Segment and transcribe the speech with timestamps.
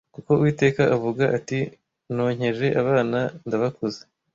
[0.15, 1.59] kuko Uwiteka avuga ati
[2.13, 4.01] Nonkeje abana ndabakuza